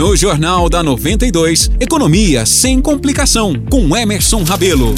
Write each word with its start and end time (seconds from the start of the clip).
No 0.00 0.16
Jornal 0.16 0.70
da 0.70 0.82
92, 0.82 1.72
Economia 1.78 2.46
sem 2.46 2.80
complicação, 2.80 3.52
com 3.70 3.94
Emerson 3.94 4.42
Rabelo. 4.44 4.94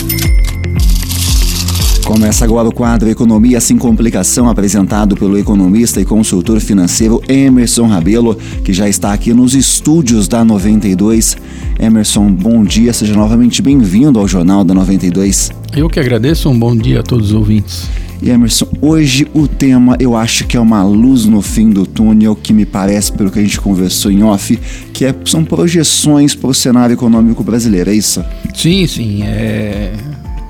Começa 2.04 2.44
agora 2.44 2.68
o 2.68 2.72
quadro 2.72 3.10
Economia 3.10 3.60
Sem 3.60 3.76
Complicação, 3.76 4.48
apresentado 4.48 5.16
pelo 5.16 5.36
economista 5.36 6.00
e 6.00 6.04
consultor 6.04 6.60
financeiro 6.60 7.20
Emerson 7.28 7.88
Rabelo, 7.88 8.36
que 8.64 8.72
já 8.72 8.88
está 8.88 9.12
aqui 9.12 9.34
nos 9.34 9.56
estúdios 9.56 10.28
da 10.28 10.44
92. 10.44 11.36
Emerson, 11.80 12.30
bom 12.30 12.62
dia, 12.62 12.92
seja 12.92 13.14
novamente 13.14 13.60
bem-vindo 13.60 14.20
ao 14.20 14.28
Jornal 14.28 14.62
da 14.62 14.72
92. 14.72 15.50
Eu 15.74 15.88
que 15.88 15.98
agradeço, 15.98 16.48
um 16.48 16.56
bom 16.56 16.76
dia 16.76 17.00
a 17.00 17.02
todos 17.02 17.30
os 17.30 17.34
ouvintes. 17.34 17.88
E 18.22 18.30
Emerson, 18.30 18.68
hoje 18.80 19.26
o 19.34 19.48
tema 19.48 19.96
eu 19.98 20.16
acho 20.16 20.46
que 20.46 20.56
é 20.56 20.60
uma 20.60 20.84
luz 20.84 21.24
no 21.24 21.42
fim 21.42 21.68
do 21.68 21.84
túnel, 21.84 22.36
que 22.36 22.52
me 22.52 22.64
parece, 22.64 23.12
pelo 23.12 23.32
que 23.32 23.40
a 23.40 23.42
gente 23.42 23.60
conversou 23.60 24.12
em 24.12 24.22
off, 24.22 24.56
que 24.92 25.04
é, 25.04 25.14
são 25.24 25.44
projeções 25.44 26.32
para 26.32 26.48
o 26.48 26.54
cenário 26.54 26.94
econômico 26.94 27.42
brasileiro, 27.42 27.90
é 27.90 27.94
isso? 27.94 28.24
Sim, 28.54 28.86
sim. 28.86 29.22
É 29.24 29.92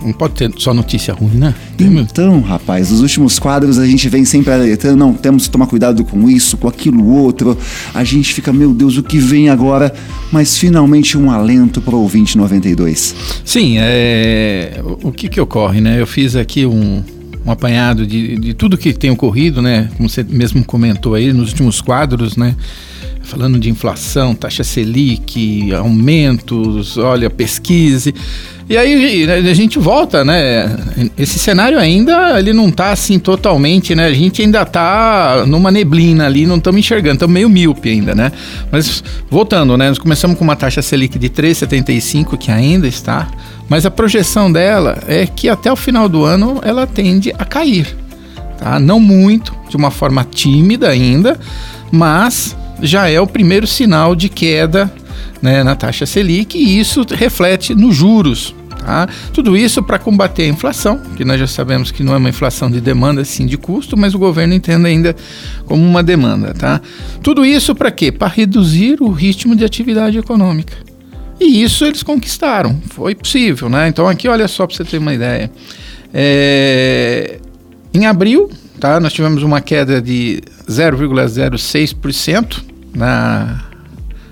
não 0.05 0.13
pode 0.13 0.35
ter 0.35 0.51
só 0.59 0.75
notícia 0.75 1.15
ruim, 1.15 1.37
né? 1.37 1.55
Então, 1.79 2.41
rapaz, 2.41 2.91
nos 2.91 3.01
últimos 3.01 3.39
quadros 3.39 3.79
a 3.79 3.87
gente 3.87 4.09
vem 4.09 4.25
sempre 4.25 4.53
alertando, 4.53 4.97
não, 4.97 5.15
temos 5.15 5.45
que 5.45 5.51
tomar 5.51 5.67
cuidado 5.67 6.05
com 6.05 6.29
isso, 6.29 6.57
com 6.57 6.69
aquilo 6.69 7.07
outro. 7.07 7.57
A 7.95 8.03
gente 8.05 8.35
fica, 8.35 8.53
meu 8.53 8.75
Deus, 8.75 8.97
o 8.97 9.03
que 9.03 9.19
vem 9.19 9.49
agora? 9.49 9.95
Mas 10.31 10.59
finalmente 10.59 11.17
um 11.17 11.31
alento 11.31 11.81
para 11.81 11.95
o 11.95 12.01
ouvinte 12.01 12.37
92. 12.37 13.15
Sim, 13.45 13.77
é... 13.79 14.81
o 15.03 15.13
que 15.13 15.29
que 15.29 15.41
ocorre, 15.41 15.81
né? 15.81 16.01
Eu 16.01 16.07
fiz 16.07 16.35
aqui 16.35 16.67
um, 16.67 17.03
um 17.45 17.51
apanhado 17.51 18.07
de, 18.07 18.37
de 18.39 18.55
tudo 18.55 18.79
que 18.79 18.93
tem 18.93 19.11
ocorrido, 19.11 19.61
né? 19.61 19.91
Como 19.97 20.09
você 20.09 20.23
mesmo 20.23 20.65
comentou 20.65 21.15
aí 21.15 21.33
nos 21.33 21.51
últimos 21.51 21.81
quadros, 21.81 22.37
né? 22.37 22.55
falando 23.23 23.59
de 23.59 23.71
inflação, 23.71 24.35
taxa 24.35 24.65
Selic, 24.65 25.73
aumentos, 25.73 26.97
olha, 26.97 27.31
pesquise. 27.31 28.15
E 28.73 28.77
aí 28.79 29.31
a 29.31 29.53
gente 29.53 29.79
volta, 29.79 30.25
né? 30.25 30.75
Esse 31.19 31.39
cenário 31.39 31.79
ainda 31.79 32.39
ele 32.39 32.55
não 32.55 32.71
está 32.71 32.91
assim 32.91 33.19
totalmente, 33.19 33.95
né? 33.95 34.07
A 34.07 34.13
gente 34.15 34.41
ainda 34.41 34.63
está 34.63 35.45
numa 35.47 35.71
neblina 35.71 36.25
ali, 36.25 36.47
não 36.47 36.57
estamos 36.57 36.79
enxergando, 36.79 37.17
estamos 37.17 37.35
meio 37.35 37.51
míope 37.51 37.91
ainda, 37.91 38.15
né? 38.15 38.33
Mas 38.71 39.05
voltando, 39.29 39.77
né? 39.77 39.91
Nós 39.91 39.99
começamos 39.99 40.39
com 40.39 40.45
uma 40.45 40.57
taxa 40.57 40.81
Selic 40.81 41.19
de 41.19 41.29
3,75 41.29 42.39
que 42.39 42.51
ainda 42.51 42.89
está, 42.89 43.29
mas 43.69 43.85
a 43.85 43.91
projeção 43.91 44.51
dela 44.51 44.97
é 45.07 45.27
que 45.27 45.51
até 45.51 45.71
o 45.71 45.77
final 45.77 46.09
do 46.09 46.25
ano 46.25 46.59
ela 46.65 46.87
tende 46.87 47.31
a 47.39 47.45
cair, 47.45 47.95
tá? 48.59 48.81
Não 48.81 48.99
muito, 48.99 49.55
de 49.69 49.77
uma 49.77 49.91
forma 49.91 50.25
tímida 50.25 50.89
ainda, 50.89 51.39
mas 51.91 52.57
já 52.81 53.07
é 53.07 53.21
o 53.21 53.27
primeiro 53.27 53.67
sinal 53.67 54.17
de 54.17 54.31
queda 54.31 54.91
né, 55.43 55.63
na 55.63 55.75
taxa 55.75 56.07
Selic 56.07 56.57
e 56.57 56.81
isso 56.81 57.05
reflete 57.11 57.75
nos 57.75 57.95
juros. 57.95 58.55
Tá? 58.85 59.09
Tudo 59.33 59.57
isso 59.57 59.83
para 59.83 59.99
combater 59.99 60.43
a 60.43 60.49
inflação, 60.49 60.99
que 61.17 61.25
nós 61.25 61.39
já 61.39 61.47
sabemos 61.47 61.91
que 61.91 62.03
não 62.03 62.15
é 62.15 62.17
uma 62.17 62.29
inflação 62.29 62.71
de 62.71 62.81
demanda, 62.81 63.25
sim 63.25 63.47
de 63.47 63.57
custo, 63.57 63.97
mas 63.97 64.13
o 64.15 64.19
governo 64.19 64.55
entende 64.55 64.87
ainda 64.87 65.15
como 65.67 65.83
uma 65.83 66.03
demanda. 66.03 66.53
Tá? 66.53 66.81
Tudo 67.23 67.47
isso 67.47 67.75
para 67.75 67.91
quê? 67.91 68.11
Para 68.11 68.29
reduzir 68.29 69.01
o 69.01 69.11
ritmo 69.11 69.55
de 69.55 69.65
atividade 69.65 70.19
econômica. 70.19 70.75
E 71.41 71.63
isso 71.63 71.85
eles 71.85 72.03
conquistaram, 72.03 72.81
foi 72.91 73.15
possível. 73.15 73.69
Né? 73.69 73.89
Então, 73.89 74.09
aqui, 74.09 74.27
olha 74.29 74.49
só 74.49 74.67
para 74.67 74.77
você 74.77 74.85
ter 74.85 74.99
uma 74.99 75.15
ideia. 75.15 75.51
É... 76.13 77.39
Em 77.95 78.07
abril, 78.07 78.51
tá, 78.81 78.99
nós 78.99 79.13
tivemos 79.13 79.43
uma 79.43 79.61
queda 79.61 80.01
de 80.01 80.41
0,06% 80.69 82.63
na 82.95 83.65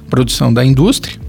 produção 0.09 0.53
da 0.53 0.65
indústria. 0.65 1.20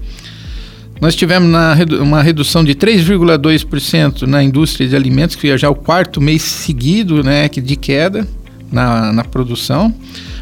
Nós 1.02 1.16
tivemos 1.16 1.50
na, 1.50 1.76
uma 2.00 2.22
redução 2.22 2.62
de 2.62 2.76
3,2% 2.76 4.22
na 4.22 4.40
indústria 4.40 4.88
de 4.88 4.94
alimentos, 4.94 5.34
que 5.34 5.50
é 5.50 5.58
já 5.58 5.68
o 5.68 5.74
quarto 5.74 6.20
mês 6.20 6.42
seguido 6.42 7.24
né, 7.24 7.48
de 7.48 7.74
queda 7.74 8.24
na, 8.70 9.12
na 9.12 9.24
produção. 9.24 9.92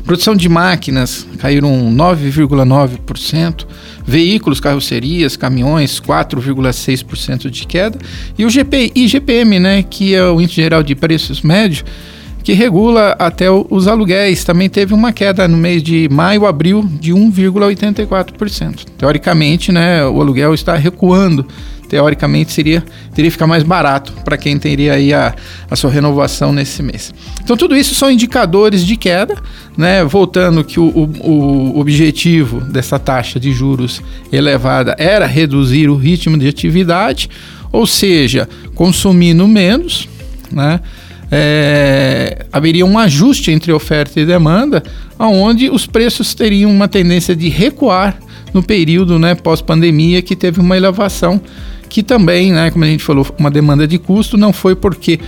Produção 0.05 0.37
de 0.37 0.51
máquinas 0.51 1.27
caíram 1.39 1.91
9,9%, 1.95 3.67
veículos, 4.05 4.61
carrocerias, 4.61 5.35
caminhões 5.35 5.99
4,6% 5.99 7.49
de 7.49 7.67
queda 7.67 7.99
e 8.37 8.45
o 8.45 8.51
GPI, 8.51 8.93
IGPM, 8.95 9.59
né, 9.59 9.83
que 9.83 10.15
é 10.15 10.23
o 10.27 10.43
índice 10.43 10.57
geral 10.57 10.83
de 10.83 10.95
preços 10.95 11.41
médios, 11.41 11.83
que 12.43 12.53
regula 12.53 13.17
até 13.19 13.51
os 13.51 13.87
aluguéis. 13.87 14.45
Também 14.45 14.69
teve 14.69 14.95
uma 14.95 15.13
queda 15.13 15.47
no 15.47 15.57
mês 15.57 15.83
de 15.83 16.09
maio, 16.11 16.47
abril, 16.47 16.89
de 17.01 17.13
1,84%. 17.13 18.87
Teoricamente, 18.97 19.73
né, 19.73 20.05
o 20.07 20.21
aluguel 20.21 20.55
está 20.55 20.75
recuando. 20.75 21.47
Teoricamente, 21.89 22.53
seria, 22.53 22.85
teria 23.13 23.29
que 23.29 23.33
ficar 23.33 23.49
mais 23.49 23.65
barato 23.65 24.13
para 24.25 24.37
quem 24.37 24.57
teria 24.57 24.93
aí 24.93 25.13
a, 25.13 25.35
a 25.69 25.75
sua 25.75 25.91
renovação 25.91 26.53
nesse 26.53 26.85
mês. 26.85 27.13
Então, 27.43 27.57
tudo 27.57 27.77
isso 27.77 27.97
são 27.97 28.09
indicadores 28.09 28.87
de 28.87 28.97
queda, 28.97 29.35
né? 29.77 30.05
Voltando 30.05 30.63
que 30.63 30.79
o, 30.79 30.85
o, 30.87 31.73
o 31.75 31.81
objetivo 31.81 32.61
dessa 32.61 32.97
taxa 32.97 33.41
de 33.41 33.51
juros 33.51 34.01
elevada 34.31 34.95
era 35.01 35.27
reduzir 35.27 35.89
o 35.89 35.97
ritmo 35.97 36.39
de 36.39 36.47
atividade, 36.47 37.29
ou 37.73 37.85
seja, 37.89 38.49
consumindo 38.77 39.49
menos, 39.49 40.09
né? 40.53 40.79
É, 41.31 42.45
haveria 42.53 42.85
um 42.85 42.99
ajuste 42.99 43.51
entre 43.51 43.73
oferta 43.73 44.21
e 44.21 44.27
demanda, 44.27 44.83
onde 45.19 45.71
os 45.71 45.87
preços 45.87 46.35
teriam 46.35 46.71
uma 46.71 46.89
tendência 46.89 47.37
de 47.37 47.49
recuar 47.49 48.19
no 48.53 48.63
período 48.63 49.19
né, 49.19 49.35
pós-pandemia, 49.35 50.23
que 50.23 50.35
teve 50.35 50.61
uma 50.61 50.77
elevação, 50.77 51.41
que 51.89 52.03
também, 52.03 52.53
né, 52.53 52.71
como 52.71 52.85
a 52.85 52.89
gente 52.89 53.05
falou, 53.05 53.27
uma 53.39 53.51
demanda 53.51 53.87
de 53.87 53.99
custo, 53.99 54.37
não 54.37 54.53
foi 54.53 54.75
porque 54.75 55.21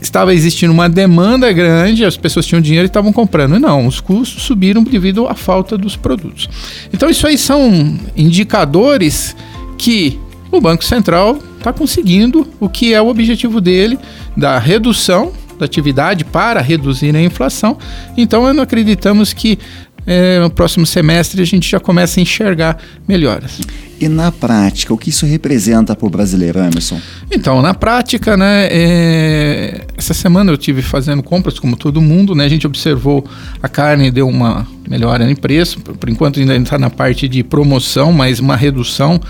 estava 0.00 0.34
existindo 0.34 0.72
uma 0.72 0.88
demanda 0.88 1.52
grande, 1.52 2.04
as 2.04 2.16
pessoas 2.16 2.46
tinham 2.46 2.60
dinheiro 2.60 2.86
e 2.86 2.88
estavam 2.88 3.12
comprando. 3.12 3.58
Não, 3.58 3.86
os 3.86 4.00
custos 4.00 4.42
subiram 4.42 4.82
devido 4.82 5.26
à 5.26 5.34
falta 5.34 5.76
dos 5.76 5.94
produtos. 5.94 6.48
Então, 6.92 7.08
isso 7.08 7.26
aí 7.26 7.36
são 7.36 7.98
indicadores 8.16 9.36
que 9.76 10.18
o 10.50 10.60
Banco 10.60 10.84
Central 10.84 11.38
está 11.58 11.72
conseguindo 11.72 12.46
o 12.58 12.68
que 12.68 12.92
é 12.94 13.00
o 13.00 13.08
objetivo 13.08 13.60
dele 13.60 13.98
da 14.36 14.58
redução 14.58 15.32
da 15.58 15.66
atividade 15.66 16.24
para 16.24 16.60
reduzir 16.60 17.14
a 17.14 17.20
inflação. 17.20 17.76
Então, 18.16 18.42
nós 18.42 18.58
acreditamos 18.58 19.34
que 19.34 19.58
é, 20.06 20.40
no 20.40 20.50
próximo 20.50 20.86
semestre 20.86 21.42
a 21.42 21.44
gente 21.44 21.70
já 21.70 21.78
começa 21.78 22.18
a 22.18 22.22
enxergar 22.22 22.78
melhoras. 23.06 23.60
E 24.00 24.08
na 24.08 24.32
prática, 24.32 24.94
o 24.94 24.98
que 24.98 25.10
isso 25.10 25.26
representa 25.26 25.94
para 25.94 26.06
o 26.06 26.10
brasileiro, 26.10 26.58
Emerson? 26.58 26.98
Então, 27.30 27.60
na 27.60 27.74
prática, 27.74 28.34
né, 28.36 28.66
é... 28.70 29.84
essa 29.96 30.14
semana 30.14 30.50
eu 30.50 30.56
tive 30.56 30.80
fazendo 30.80 31.22
compras 31.22 31.58
como 31.58 31.76
todo 31.76 32.00
mundo, 32.00 32.34
né, 32.34 32.46
a 32.46 32.48
gente 32.48 32.66
observou 32.66 33.24
a 33.62 33.68
carne 33.68 34.10
deu 34.10 34.26
uma 34.26 34.66
melhora 34.88 35.30
em 35.30 35.36
preço, 35.36 35.80
por 35.80 36.08
enquanto 36.08 36.40
ainda 36.40 36.56
está 36.56 36.78
na 36.78 36.88
parte 36.88 37.28
de 37.28 37.44
promoção, 37.44 38.10
mas 38.10 38.40
uma 38.40 38.56
redução 38.56 39.20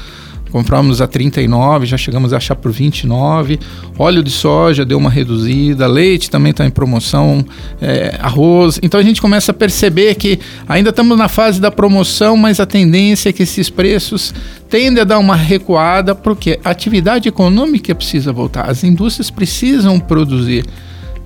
compramos 0.50 1.00
a 1.00 1.06
39, 1.06 1.87
já 1.87 1.97
chegamos 1.97 2.33
a 2.33 2.37
achar 2.37 2.55
por 2.55 2.71
29. 2.71 3.59
Óleo 3.99 4.22
de 4.22 4.31
soja 4.31 4.84
deu 4.84 4.99
uma 4.99 5.11
reduzida, 5.11 5.87
leite 5.87 6.31
também 6.31 6.50
está 6.50 6.66
em 6.66 6.71
promoção, 6.71 7.44
é, 7.81 8.19
arroz. 8.21 8.78
Então 8.83 8.99
a 8.99 9.03
gente 9.03 9.21
começa 9.21 9.53
a 9.53 9.55
perceber 9.55 10.15
que 10.16 10.38
ainda 10.69 10.91
estamos 10.91 11.16
na 11.16 11.28
fase 11.28 11.61
da 11.61 11.71
promoção, 11.71 12.37
mas 12.37 12.61
a 12.61 12.66
tendência 12.66 13.31
é 13.31 13.33
que 13.33 13.43
esses 13.43 13.71
preços 13.71 14.34
tendem 14.69 15.00
a 15.00 15.05
dar 15.05 15.19
uma 15.19 15.37
recuada, 15.37 16.15
porque 16.15 16.61
a 16.65 16.71
atividade 16.71 17.28
econômica 17.28 17.94
precisa 17.94 18.32
voltar, 18.32 18.71
as 18.71 18.84
indústrias 18.84 19.31
precisam 19.31 19.99
produzir. 19.99 20.65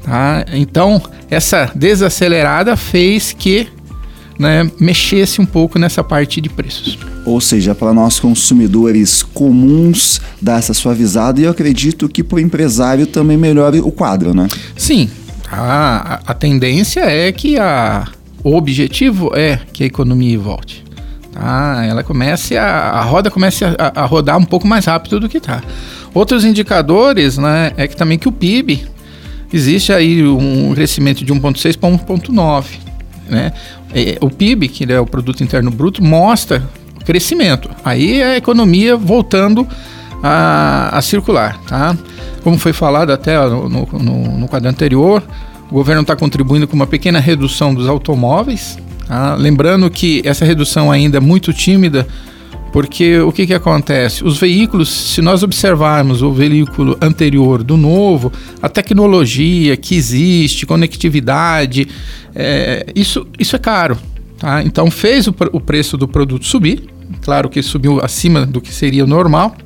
Tá? 0.02 0.44
Então, 0.52 1.00
essa 1.30 1.70
desacelerada 1.74 2.76
fez 2.76 3.32
que 3.32 3.68
né, 4.38 4.68
mexesse 4.80 5.40
um 5.40 5.46
pouco 5.46 5.78
nessa 5.78 6.02
parte 6.02 6.40
de 6.40 6.48
preços. 6.48 6.98
Ou 7.24 7.40
seja, 7.40 7.74
para 7.74 7.92
nós 7.92 8.20
consumidores 8.20 9.22
comuns 9.22 10.20
dar 10.40 10.58
essa 10.58 10.74
suavizada 10.74 11.40
e 11.40 11.44
eu 11.44 11.50
acredito 11.50 12.08
que 12.08 12.22
para 12.22 12.36
o 12.36 12.40
empresário 12.40 13.06
também 13.06 13.36
melhore 13.36 13.80
o 13.80 13.90
quadro, 13.90 14.34
né? 14.34 14.48
Sim, 14.76 15.08
a, 15.50 16.20
a 16.26 16.34
tendência 16.34 17.00
é 17.00 17.30
que 17.32 17.58
a, 17.58 18.06
o 18.42 18.54
objetivo 18.54 19.30
é 19.34 19.60
que 19.72 19.84
a 19.84 19.86
economia 19.86 20.38
volte. 20.38 20.84
Tá? 21.32 21.84
Ela 21.84 22.04
comece 22.04 22.56
a, 22.56 22.66
a 22.66 23.02
roda 23.02 23.30
comece 23.30 23.64
a, 23.64 23.74
a 23.94 24.04
rodar 24.04 24.38
um 24.38 24.44
pouco 24.44 24.66
mais 24.66 24.84
rápido 24.84 25.18
do 25.18 25.28
que 25.28 25.38
está. 25.38 25.62
Outros 26.12 26.44
indicadores 26.44 27.38
né, 27.38 27.72
é 27.76 27.88
que 27.88 27.96
também 27.96 28.18
que 28.18 28.28
o 28.28 28.32
PIB 28.32 28.86
existe 29.52 29.92
aí 29.92 30.22
um 30.22 30.72
crescimento 30.74 31.24
de 31.24 31.32
1,6 31.32 31.76
para 31.76 31.90
1,9. 31.90 32.64
Né? 33.28 33.52
O 34.20 34.30
PIB, 34.30 34.68
que 34.68 34.90
é 34.92 35.00
o 35.00 35.06
Produto 35.06 35.42
Interno 35.42 35.70
Bruto, 35.70 36.02
mostra 36.02 36.62
crescimento. 37.04 37.70
Aí 37.84 38.20
é 38.20 38.32
a 38.32 38.36
economia 38.36 38.96
voltando 38.96 39.66
a, 40.22 40.90
a 40.96 41.02
circular, 41.02 41.60
tá? 41.66 41.96
Como 42.42 42.58
foi 42.58 42.72
falado 42.72 43.10
até 43.10 43.38
no, 43.48 43.68
no, 43.68 44.38
no 44.38 44.48
quadro 44.48 44.68
anterior, 44.68 45.22
o 45.70 45.74
governo 45.74 46.02
está 46.02 46.16
contribuindo 46.16 46.66
com 46.66 46.74
uma 46.74 46.86
pequena 46.86 47.20
redução 47.20 47.74
dos 47.74 47.88
automóveis, 47.88 48.78
Tá? 49.06 49.34
Lembrando 49.34 49.88
que 49.90 50.22
essa 50.24 50.44
redução 50.44 50.90
ainda 50.90 51.18
é 51.18 51.20
muito 51.20 51.52
tímida, 51.52 52.06
porque 52.74 53.20
o 53.20 53.30
que, 53.30 53.46
que 53.46 53.54
acontece? 53.54 54.24
Os 54.24 54.36
veículos, 54.36 54.88
se 54.88 55.22
nós 55.22 55.44
observarmos 55.44 56.22
o 56.22 56.32
veículo 56.32 56.98
anterior 57.00 57.62
do 57.62 57.76
novo, 57.76 58.32
a 58.60 58.68
tecnologia 58.68 59.76
que 59.76 59.94
existe, 59.94 60.66
conectividade, 60.66 61.86
é, 62.34 62.84
isso, 62.92 63.28
isso 63.38 63.54
é 63.54 63.60
caro. 63.60 63.96
Tá? 64.40 64.60
Então 64.64 64.90
fez 64.90 65.28
o, 65.28 65.34
o 65.52 65.60
preço 65.60 65.96
do 65.96 66.08
produto 66.08 66.44
subir, 66.46 66.88
claro 67.22 67.48
que 67.48 67.62
subiu 67.62 68.00
acima 68.02 68.44
do 68.44 68.60
que 68.60 68.74
seria 68.74 69.06
normal, 69.06 69.56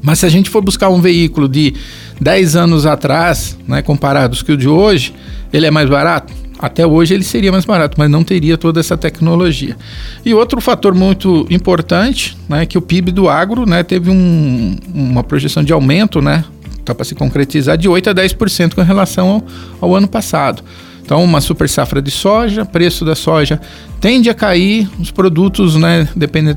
mas 0.00 0.20
se 0.20 0.24
a 0.24 0.30
gente 0.30 0.48
for 0.48 0.62
buscar 0.62 0.88
um 0.88 1.02
veículo 1.02 1.46
de 1.46 1.74
10 2.18 2.56
anos 2.56 2.86
atrás, 2.86 3.58
né, 3.68 3.82
comparados 3.82 4.40
com 4.40 4.52
o 4.52 4.56
de 4.56 4.66
hoje, 4.66 5.12
ele 5.52 5.66
é 5.66 5.70
mais 5.70 5.90
barato? 5.90 6.32
Até 6.58 6.86
hoje 6.86 7.14
ele 7.14 7.22
seria 7.22 7.52
mais 7.52 7.64
barato, 7.64 7.94
mas 7.96 8.10
não 8.10 8.24
teria 8.24 8.58
toda 8.58 8.80
essa 8.80 8.96
tecnologia. 8.96 9.76
E 10.24 10.34
outro 10.34 10.60
fator 10.60 10.94
muito 10.94 11.46
importante, 11.50 12.36
né, 12.48 12.66
que 12.66 12.76
o 12.76 12.82
PIB 12.82 13.12
do 13.12 13.28
agro, 13.28 13.64
né, 13.64 13.82
teve 13.82 14.10
um, 14.10 14.76
uma 14.92 15.22
projeção 15.22 15.62
de 15.62 15.72
aumento, 15.72 16.20
né, 16.20 16.44
está 16.80 16.94
para 16.94 17.04
se 17.04 17.14
concretizar 17.14 17.78
de 17.78 17.88
8 17.88 18.10
a 18.10 18.14
10% 18.14 18.74
com 18.74 18.82
relação 18.82 19.28
ao, 19.28 19.88
ao 19.88 19.96
ano 19.96 20.08
passado. 20.08 20.62
Então, 21.04 21.22
uma 21.24 21.40
super 21.40 21.68
safra 21.68 22.02
de 22.02 22.10
soja, 22.10 22.66
preço 22.66 23.04
da 23.04 23.14
soja 23.14 23.60
tende 24.00 24.28
a 24.28 24.34
cair, 24.34 24.88
os 24.98 25.10
produtos, 25.10 25.74
né, 25.74 26.08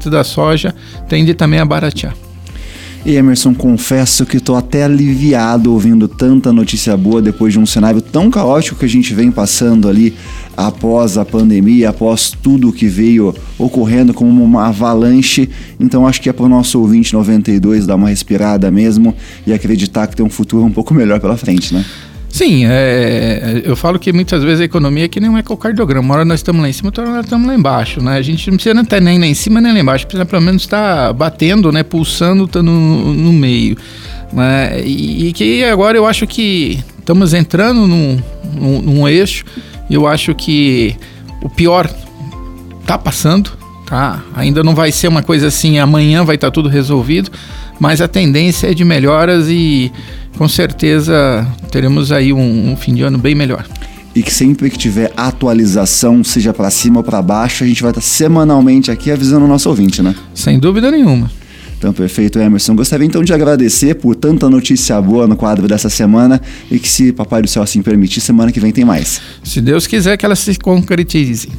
da 0.09 0.23
soja, 0.23 0.75
tende 1.07 1.33
também 1.33 1.59
a 1.59 1.65
baratear. 1.65 2.13
E 3.03 3.15
Emerson, 3.15 3.55
confesso 3.55 4.27
que 4.27 4.37
estou 4.37 4.55
até 4.55 4.83
aliviado 4.83 5.73
ouvindo 5.73 6.07
tanta 6.07 6.53
notícia 6.53 6.95
boa 6.95 7.19
depois 7.19 7.51
de 7.51 7.57
um 7.57 7.65
cenário 7.65 7.99
tão 7.99 8.29
caótico 8.29 8.77
que 8.77 8.85
a 8.85 8.89
gente 8.89 9.11
vem 9.11 9.31
passando 9.31 9.89
ali 9.89 10.13
após 10.55 11.17
a 11.17 11.25
pandemia, 11.25 11.89
após 11.89 12.29
tudo 12.29 12.71
que 12.71 12.85
veio 12.85 13.33
ocorrendo 13.57 14.13
como 14.13 14.43
uma 14.43 14.67
avalanche. 14.67 15.49
Então 15.79 16.05
acho 16.05 16.21
que 16.21 16.29
é 16.29 16.33
para 16.33 16.45
o 16.45 16.49
nosso 16.49 16.79
ouvinte 16.79 17.11
92 17.11 17.87
dar 17.87 17.95
uma 17.95 18.09
respirada 18.09 18.69
mesmo 18.69 19.15
e 19.47 19.51
acreditar 19.51 20.05
que 20.05 20.15
tem 20.15 20.23
um 20.23 20.29
futuro 20.29 20.63
um 20.63 20.71
pouco 20.71 20.93
melhor 20.93 21.19
pela 21.19 21.35
frente, 21.35 21.73
né? 21.73 21.83
Sim, 22.41 22.65
é, 22.65 23.61
eu 23.63 23.75
falo 23.75 23.99
que 23.99 24.11
muitas 24.11 24.43
vezes 24.43 24.61
a 24.61 24.63
economia 24.63 25.05
é 25.05 25.07
que 25.07 25.19
nem 25.19 25.29
um 25.29 25.37
ecocardiograma. 25.37 26.03
Uma 26.03 26.15
hora 26.15 26.25
nós 26.25 26.39
estamos 26.39 26.59
lá 26.59 26.67
em 26.67 26.73
cima, 26.73 26.87
outra 26.87 27.03
hora 27.03 27.13
nós 27.17 27.25
estamos 27.25 27.45
lá 27.45 27.53
embaixo. 27.53 28.01
Né? 28.01 28.17
A 28.17 28.21
gente 28.23 28.49
não 28.49 28.57
precisa 28.57 28.81
estar 28.81 28.99
nem 28.99 29.19
lá 29.19 29.27
em 29.27 29.33
cima 29.35 29.61
nem 29.61 29.71
lá 29.71 29.79
embaixo, 29.79 30.07
precisa 30.07 30.25
pelo 30.25 30.41
menos 30.41 30.63
estar 30.63 31.13
batendo, 31.13 31.71
né, 31.71 31.83
pulsando, 31.83 32.45
estando 32.45 32.71
no, 32.71 33.13
no 33.13 33.31
meio. 33.31 33.77
Né? 34.33 34.81
E, 34.83 35.27
e, 35.27 35.33
que 35.33 35.63
agora 35.65 35.95
eu 35.95 36.07
acho 36.07 36.25
que 36.25 36.79
estamos 36.97 37.31
entrando 37.35 37.85
num, 37.85 38.19
num, 38.59 38.81
num 38.81 39.07
eixo, 39.07 39.45
eu 39.87 40.07
acho 40.07 40.33
que 40.33 40.95
o 41.43 41.49
pior 41.49 41.87
está 42.81 42.97
passando, 42.97 43.51
tá? 43.85 44.19
Ainda 44.33 44.63
não 44.63 44.73
vai 44.73 44.91
ser 44.91 45.09
uma 45.09 45.21
coisa 45.21 45.45
assim, 45.45 45.77
amanhã 45.77 46.23
vai 46.23 46.37
estar 46.37 46.47
tá 46.47 46.51
tudo 46.51 46.69
resolvido, 46.69 47.29
mas 47.81 47.99
a 47.99 48.07
tendência 48.07 48.69
é 48.69 48.75
de 48.75 48.85
melhoras 48.85 49.47
e 49.49 49.91
com 50.37 50.47
certeza 50.47 51.47
teremos 51.71 52.11
aí 52.11 52.31
um, 52.31 52.71
um 52.71 52.77
fim 52.77 52.93
de 52.93 53.01
ano 53.01 53.17
bem 53.17 53.33
melhor 53.33 53.67
e 54.13 54.21
que 54.21 54.31
sempre 54.31 54.69
que 54.69 54.77
tiver 54.77 55.11
atualização, 55.17 56.23
seja 56.23 56.53
para 56.53 56.69
cima 56.69 56.97
ou 56.99 57.03
para 57.03 57.19
baixo, 57.23 57.63
a 57.63 57.67
gente 57.67 57.81
vai 57.81 57.89
estar 57.89 58.01
semanalmente 58.01 58.91
aqui 58.91 59.09
avisando 59.09 59.45
o 59.45 59.47
nosso 59.47 59.67
ouvinte, 59.67 60.03
né? 60.03 60.13
Sem 60.35 60.59
dúvida 60.59 60.91
nenhuma. 60.91 61.31
Então, 61.75 61.91
perfeito, 61.91 62.37
Emerson. 62.37 62.75
Gostaria 62.75 63.07
então 63.07 63.23
de 63.23 63.33
agradecer 63.33 63.95
por 63.95 64.15
tanta 64.15 64.47
notícia 64.47 65.01
boa 65.01 65.25
no 65.25 65.35
quadro 65.35 65.67
dessa 65.67 65.89
semana 65.89 66.39
e 66.69 66.77
que, 66.77 66.87
se 66.87 67.11
Papai 67.11 67.41
do 67.41 67.47
Céu 67.47 67.63
assim 67.63 67.81
permitir, 67.81 68.21
semana 68.21 68.51
que 68.51 68.59
vem 68.59 68.71
tem 68.71 68.85
mais. 68.85 69.19
Se 69.43 69.59
Deus 69.59 69.87
quiser 69.87 70.17
que 70.17 70.25
ela 70.25 70.35
se 70.35 70.55
concretize. 70.59 71.49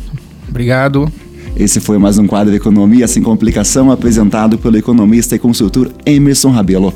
Obrigado. 0.48 1.10
Esse 1.54 1.80
foi 1.80 1.98
mais 1.98 2.18
um 2.18 2.26
quadro 2.26 2.50
de 2.50 2.56
Economia 2.56 3.06
Sem 3.06 3.22
Complicação 3.22 3.90
apresentado 3.90 4.56
pelo 4.56 4.78
economista 4.78 5.36
e 5.36 5.38
consultor 5.38 5.92
Emerson 6.06 6.50
Rabelo. 6.50 6.90